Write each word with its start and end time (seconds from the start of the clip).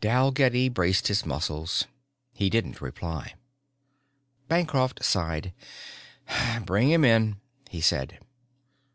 Dalgetty 0.00 0.70
braced 0.70 1.08
his 1.08 1.26
muscles. 1.26 1.84
He 2.32 2.48
didn't 2.48 2.80
reply. 2.80 3.34
Bancroft 4.48 5.04
sighed. 5.04 5.52
"Bring 6.64 6.88
him 6.90 7.04
in," 7.04 7.38
he 7.68 7.82
said. 7.82 8.18